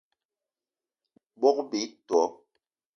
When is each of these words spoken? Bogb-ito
Bogb-ito 1.39 2.21